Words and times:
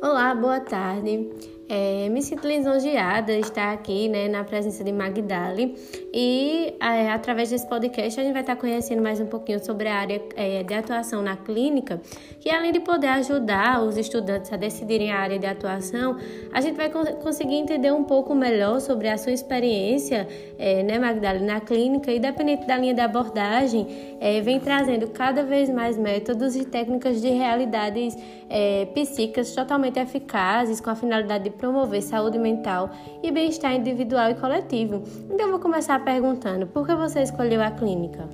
Olá, 0.00 0.34
boa 0.34 0.60
tarde. 0.60 1.30
É, 1.68 2.08
me 2.10 2.22
sinto 2.22 2.46
lisonjeada 2.46 3.32
estar 3.32 3.72
aqui 3.72 4.08
né, 4.08 4.28
na 4.28 4.44
presença 4.44 4.84
de 4.84 4.92
Magdali 4.92 5.74
e 6.14 6.74
é, 6.80 7.10
através 7.10 7.50
desse 7.50 7.68
podcast 7.68 8.20
a 8.20 8.22
gente 8.22 8.32
vai 8.32 8.42
estar 8.42 8.54
conhecendo 8.54 9.02
mais 9.02 9.20
um 9.20 9.26
pouquinho 9.26 9.62
sobre 9.64 9.88
a 9.88 9.96
área 9.96 10.22
é, 10.36 10.62
de 10.62 10.74
atuação 10.74 11.22
na 11.22 11.36
clínica, 11.36 12.00
que 12.38 12.50
além 12.50 12.70
de 12.70 12.78
poder 12.78 13.08
ajudar 13.08 13.82
os 13.82 13.96
estudantes 13.96 14.52
a 14.52 14.56
decidirem 14.56 15.10
a 15.10 15.18
área 15.18 15.40
de 15.40 15.46
atuação, 15.46 16.16
a 16.52 16.60
gente 16.60 16.76
vai 16.76 16.88
conseguir 16.88 17.56
entender 17.56 17.92
um 17.92 18.04
pouco 18.04 18.32
melhor 18.32 18.80
sobre 18.80 19.08
a 19.08 19.18
sua 19.18 19.32
experiência, 19.32 20.28
é, 20.58 20.84
né, 20.84 21.00
Magdali, 21.00 21.44
na 21.44 21.60
clínica. 21.60 22.12
E 22.12 22.20
dependente 22.20 22.64
da 22.64 22.76
linha 22.76 22.94
de 22.94 23.00
abordagem, 23.00 24.16
é, 24.20 24.40
vem 24.40 24.60
trazendo 24.60 25.08
cada 25.08 25.42
vez 25.42 25.68
mais 25.68 25.98
métodos 25.98 26.54
e 26.54 26.64
técnicas 26.64 27.20
de 27.20 27.28
realidades 27.28 28.16
é, 28.48 28.86
psíquicas 28.94 29.52
totalmente 29.52 29.98
eficazes 29.98 30.80
com 30.80 30.90
a 30.90 30.94
finalidade 30.94 31.44
de 31.44 31.55
promover 31.56 32.02
saúde 32.02 32.38
mental 32.38 32.90
e 33.22 33.30
bem-estar 33.30 33.74
individual 33.74 34.30
e 34.30 34.34
coletivo. 34.34 35.02
Então, 35.30 35.46
eu 35.46 35.50
vou 35.50 35.60
começar 35.60 36.04
perguntando: 36.04 36.66
por 36.66 36.86
que 36.86 36.94
você 36.94 37.22
escolheu 37.22 37.62
a 37.62 37.70
clínica? 37.70 38.28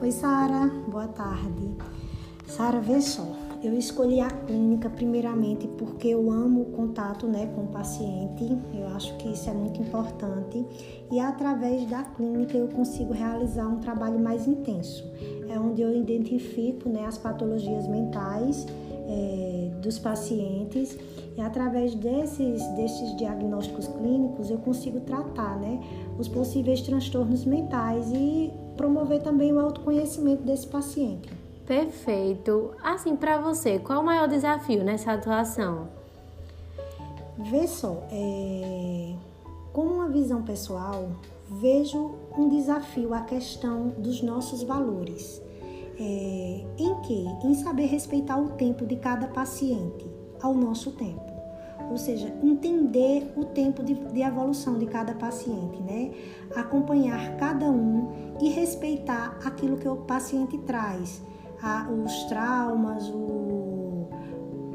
Oi, 0.00 0.10
Sara, 0.10 0.70
boa 0.86 1.08
tarde. 1.08 1.74
Sara, 2.46 2.78
vê 2.78 3.00
só, 3.00 3.26
eu 3.64 3.72
escolhi 3.78 4.20
a 4.20 4.28
clínica 4.28 4.90
primeiramente 4.90 5.66
porque 5.66 6.08
eu 6.08 6.30
amo 6.30 6.60
o 6.60 6.64
contato 6.66 7.26
né, 7.26 7.46
com 7.54 7.62
o 7.62 7.68
paciente, 7.68 8.58
eu 8.74 8.86
acho 8.88 9.16
que 9.16 9.30
isso 9.30 9.48
é 9.48 9.54
muito 9.54 9.80
importante 9.80 10.62
e 11.10 11.18
através 11.18 11.88
da 11.88 12.02
clínica 12.02 12.58
eu 12.58 12.68
consigo 12.68 13.14
realizar 13.14 13.66
um 13.66 13.78
trabalho 13.78 14.18
mais 14.18 14.46
intenso. 14.46 15.10
É 15.48 15.58
onde 15.58 15.80
eu 15.80 15.96
identifico 15.96 16.90
né, 16.90 17.06
as 17.06 17.16
patologias 17.16 17.88
mentais 17.88 18.66
é, 19.06 19.70
dos 19.80 19.98
pacientes 19.98 20.98
e 21.36 21.40
através 21.40 21.94
desses, 21.94 22.62
desses 22.74 23.16
diagnósticos 23.16 23.86
clínicos 23.88 24.50
eu 24.50 24.58
consigo 24.58 25.00
tratar 25.00 25.58
né, 25.58 25.80
os 26.18 26.28
possíveis 26.28 26.80
transtornos 26.80 27.44
mentais 27.44 28.10
e 28.12 28.52
promover 28.76 29.22
também 29.22 29.52
o 29.52 29.60
autoconhecimento 29.60 30.42
desse 30.42 30.66
paciente. 30.66 31.30
Perfeito. 31.66 32.72
Assim, 32.82 33.16
para 33.16 33.38
você, 33.38 33.78
qual 33.78 34.02
o 34.02 34.04
maior 34.04 34.28
desafio 34.28 34.84
nessa 34.84 35.12
atuação? 35.12 35.88
Vê 37.50 37.66
só, 37.66 38.06
é... 38.12 39.14
com 39.72 39.82
uma 39.82 40.08
visão 40.08 40.42
pessoal, 40.42 41.08
vejo 41.50 42.12
um 42.38 42.48
desafio 42.48 43.12
a 43.12 43.22
questão 43.22 43.88
dos 43.98 44.22
nossos 44.22 44.62
valores 44.62 45.42
é, 45.98 46.43
Em 47.12 47.54
saber 47.54 47.86
respeitar 47.86 48.38
o 48.38 48.50
tempo 48.50 48.86
de 48.86 48.96
cada 48.96 49.26
paciente 49.28 50.06
ao 50.40 50.54
nosso 50.54 50.92
tempo. 50.92 51.32
Ou 51.90 51.98
seja, 51.98 52.32
entender 52.42 53.32
o 53.36 53.44
tempo 53.44 53.82
de, 53.82 53.94
de 53.94 54.22
evolução 54.22 54.78
de 54.78 54.86
cada 54.86 55.14
paciente, 55.14 55.82
né? 55.82 56.12
Acompanhar 56.54 57.36
cada 57.36 57.66
um 57.66 58.36
e 58.40 58.48
respeitar 58.48 59.38
aquilo 59.44 59.76
que 59.76 59.88
o 59.88 59.96
paciente 59.96 60.56
traz, 60.58 61.22
a, 61.62 61.88
os 61.90 62.24
traumas, 62.24 63.08
o, 63.10 64.08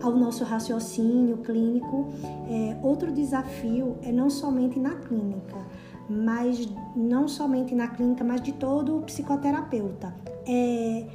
ao 0.01 0.11
nosso 0.15 0.43
raciocínio 0.43 1.37
clínico. 1.37 2.07
É, 2.47 2.77
outro 2.83 3.11
desafio 3.11 3.97
é 4.03 4.11
não 4.11 4.29
somente 4.29 4.79
na 4.79 4.95
clínica, 4.95 5.57
mas 6.07 6.69
não 6.95 7.27
somente 7.27 7.73
na 7.73 7.87
clínica, 7.87 8.23
mas 8.23 8.41
de 8.41 8.53
todo 8.53 8.97
o 8.97 9.01
psicoterapeuta 9.01 10.13
é, 10.47 11.05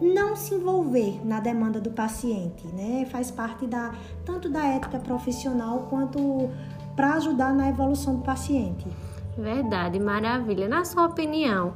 não 0.00 0.36
se 0.36 0.54
envolver 0.54 1.20
na 1.24 1.40
demanda 1.40 1.80
do 1.80 1.90
paciente, 1.90 2.66
né? 2.68 3.06
Faz 3.10 3.30
parte 3.30 3.66
da 3.66 3.92
tanto 4.24 4.48
da 4.48 4.64
ética 4.64 4.98
profissional 4.98 5.86
quanto 5.90 6.50
para 6.94 7.14
ajudar 7.14 7.52
na 7.52 7.68
evolução 7.68 8.16
do 8.16 8.22
paciente. 8.22 8.86
Verdade, 9.36 10.00
maravilha. 10.00 10.68
Na 10.68 10.84
sua 10.84 11.06
opinião, 11.06 11.72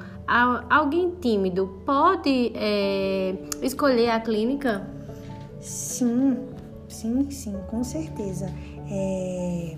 alguém 0.69 1.11
tímido 1.21 1.81
pode 1.87 2.53
é, 2.55 3.37
escolher 3.63 4.11
a 4.11 4.21
clínica? 4.21 4.87
Sim, 5.61 6.39
sim, 6.89 7.31
sim, 7.31 7.57
com 7.71 7.85
certeza. 7.85 8.53
É... 8.91 9.77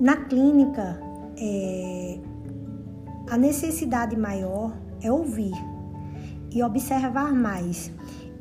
Na 0.00 0.16
clínica, 0.16 1.00
é 1.38 2.18
a 3.30 3.38
necessidade 3.38 4.16
maior 4.16 4.72
é 5.02 5.10
ouvir 5.10 5.54
e 6.54 6.62
observar 6.62 7.32
mais. 7.34 7.90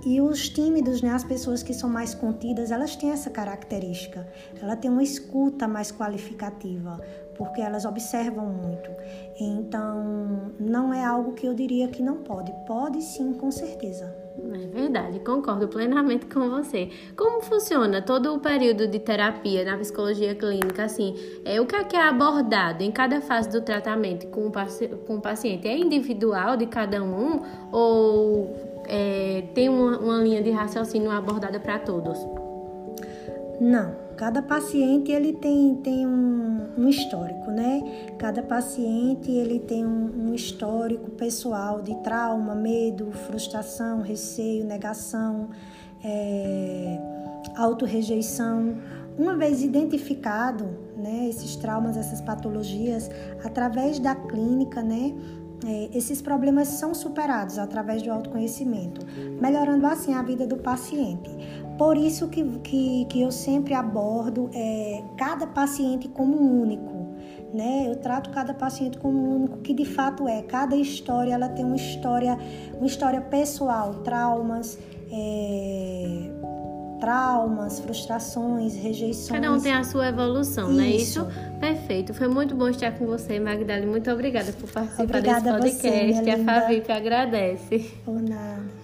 E 0.06 0.19
os 0.19 0.50
tímidos, 0.50 1.01
né, 1.01 1.12
as 1.12 1.24
pessoas 1.24 1.63
que 1.63 1.74
são 1.74 1.90
mais 1.90 2.13
contidas, 2.13 2.72
elas 2.72 2.96
têm 2.96 3.12
essa 3.12 3.29
característica. 3.29 4.28
Ela 4.62 4.75
tem 4.75 4.91
uma 4.91 5.01
escuta 5.01 5.66
mais 5.66 5.91
qualificativa, 5.91 7.01
porque 7.35 7.61
elas 7.61 7.85
observam 7.85 8.45
muito. 8.45 8.89
Então, 9.39 10.51
não 10.59 10.94
é 10.94 11.03
algo 11.03 11.33
que 11.33 11.45
eu 11.45 11.53
diria 11.53 11.88
que 11.88 12.01
não 12.01 12.17
pode. 12.17 12.53
Pode 12.66 13.01
sim, 13.01 13.33
com 13.33 13.51
certeza. 13.51 14.23
É 14.35 14.67
verdade, 14.67 15.19
concordo 15.19 15.67
plenamente 15.67 16.25
com 16.25 16.49
você. 16.49 16.89
Como 17.16 17.41
funciona 17.41 18.01
todo 18.01 18.33
o 18.33 18.39
período 18.39 18.88
de 18.88 18.99
terapia 18.99 19.63
na 19.63 19.77
psicologia 19.77 20.33
clínica? 20.33 20.83
Assim, 20.85 21.16
é, 21.45 21.61
o 21.61 21.66
que 21.66 21.75
é, 21.75 21.83
que 21.83 21.95
é 21.95 22.01
abordado 22.01 22.83
em 22.83 22.91
cada 22.91 23.21
fase 23.21 23.50
do 23.50 23.61
tratamento 23.61 24.27
com 24.27 24.47
o, 24.47 24.51
paci 24.51 24.88
com 25.07 25.17
o 25.17 25.21
paciente? 25.21 25.67
É 25.67 25.77
individual 25.77 26.57
de 26.57 26.65
cada 26.65 27.01
um 27.03 27.41
ou 27.71 28.55
é, 28.85 29.44
tem 29.53 29.69
uma, 29.69 30.00
uma 30.00 30.17
linha 30.17 30.41
de 30.41 30.50
raciocínio 30.50 31.11
abordada 31.11 31.59
para 31.59 31.79
todos? 31.79 32.19
Não, 33.59 33.96
cada 34.18 34.41
paciente 34.41 35.12
ele 35.12 35.34
tem, 35.34 35.75
tem 35.75 36.08
um, 36.08 36.69
um 36.78 36.88
histórico, 36.90 37.52
né? 37.52 37.81
Cada 38.18 38.41
paciente 38.41 39.31
ele 39.31 39.59
tem 39.59 39.86
um, 39.86 40.30
um 40.30 40.34
histórico 40.34 41.12
pessoal 41.12 41.81
de 41.81 41.96
trauma, 42.03 42.56
medo, 42.56 43.12
frustração, 43.12 44.02
receio, 44.02 44.66
negação, 44.66 45.50
é, 46.03 47.00
autorrejeição. 47.56 48.75
Uma 49.18 49.36
vez 49.36 49.62
identificado, 49.62 50.66
né, 50.97 51.28
esses 51.30 51.56
traumas, 51.56 51.96
essas 51.96 52.19
patologias, 52.19 53.12
através 53.44 54.00
da 54.00 54.16
clínica, 54.16 54.81
né, 54.81 55.13
é, 55.66 55.90
esses 55.97 56.22
problemas 56.22 56.68
são 56.68 56.94
superados 56.94 57.57
através 57.57 58.01
do 58.01 58.12
autoconhecimento, 58.12 59.06
melhorando 59.41 59.85
assim 59.88 60.13
a 60.13 60.22
vida 60.22 60.46
do 60.46 60.57
paciente. 60.57 61.29
Por 61.78 61.97
isso 61.97 62.28
que, 62.28 62.44
que, 62.59 63.06
que 63.06 63.22
eu 63.22 63.31
sempre 63.31 63.74
abordo 63.74 64.50
é, 64.53 65.03
cada 65.18 65.47
paciente 65.47 66.07
como 66.07 66.38
único. 66.38 67.13
Né? 67.53 67.88
Eu 67.88 67.96
trato 67.97 68.29
cada 68.31 68.53
paciente 68.53 68.97
como 68.97 69.35
único, 69.35 69.57
que 69.59 69.74
de 69.74 69.85
fato 69.85 70.28
é. 70.28 70.41
Cada 70.41 70.75
história 70.75 71.34
ela 71.34 71.50
tem 71.50 71.63
uma 71.63 71.75
história, 71.75 72.38
uma 72.78 72.88
história 72.88 73.22
pessoal, 73.22 73.95
traumas, 73.95 74.78
é, 75.12 76.31
traumas, 77.03 77.81
frustrações, 77.81 78.75
rejeições. 78.75 79.28
Cada 79.28 79.52
um 79.52 79.59
tem 79.59 79.74
a 79.74 79.84
sua 79.84 80.08
evolução, 80.08 80.69
isso. 80.69 80.78
não 80.78 80.84
é 80.84 80.90
isso? 80.90 81.28
Perfeito. 81.59 82.14
Foi 82.14 82.30
muito 82.30 82.56
bom 82.56 82.69
estar 82.69 82.94
com 82.94 83.06
você, 83.06 83.41
Magdalena. 83.41 83.86
Muito 83.86 84.09
obrigada 84.09 84.53
por 84.53 84.69
participar 84.72 85.03
obrigada 85.03 85.59
desse 85.59 85.81
podcast. 85.81 86.19
A, 86.19 86.24
você, 86.24 86.30
a 86.30 86.44
Fabi 86.46 86.80
que 86.80 86.92
agradece. 86.94 87.80
Por 88.06 88.22
nada. 88.22 88.82